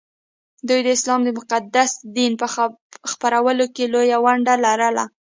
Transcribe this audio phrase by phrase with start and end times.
[0.67, 2.47] دوی د اسلام د مقدس دین په
[3.11, 5.03] خپرولو کې لویه ونډه لرله